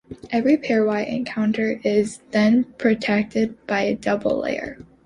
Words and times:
Every 0.31 0.57
pairwise 0.57 1.09
encounter 1.13 1.79
is 1.83 2.21
then 2.31 2.63
protected 2.79 3.55
by 3.67 3.81
a 3.83 3.95
double 3.95 4.39
layer. 4.39 4.79